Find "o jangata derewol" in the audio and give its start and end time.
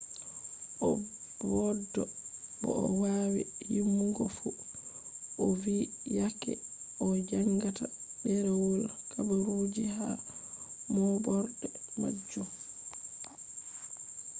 7.05-8.81